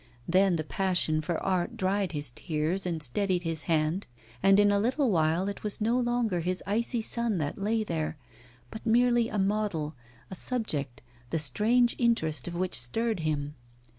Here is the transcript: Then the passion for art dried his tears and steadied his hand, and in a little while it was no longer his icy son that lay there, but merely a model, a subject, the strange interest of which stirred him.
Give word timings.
Then 0.27 0.55
the 0.55 0.63
passion 0.63 1.21
for 1.21 1.37
art 1.43 1.77
dried 1.77 2.13
his 2.13 2.31
tears 2.31 2.87
and 2.87 3.03
steadied 3.03 3.43
his 3.43 3.61
hand, 3.69 4.07
and 4.41 4.59
in 4.59 4.71
a 4.71 4.79
little 4.79 5.11
while 5.11 5.47
it 5.47 5.61
was 5.61 5.79
no 5.79 5.99
longer 5.99 6.39
his 6.39 6.63
icy 6.65 7.03
son 7.03 7.37
that 7.37 7.59
lay 7.59 7.83
there, 7.83 8.17
but 8.71 8.83
merely 8.83 9.29
a 9.29 9.37
model, 9.37 9.93
a 10.31 10.33
subject, 10.33 11.03
the 11.29 11.37
strange 11.37 11.93
interest 11.99 12.47
of 12.47 12.55
which 12.55 12.79
stirred 12.81 13.19
him. 13.19 13.53